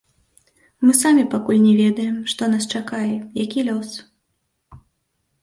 [0.85, 3.11] Мы самі пакуль не ведаем, што нас чакае,
[3.43, 3.89] які лёс.